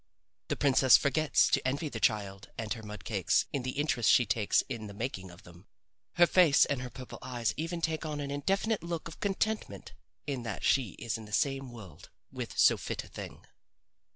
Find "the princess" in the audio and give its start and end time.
0.47-0.97